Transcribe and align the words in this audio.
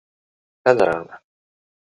ښځه 0.63 0.83
راغله. 0.87 1.15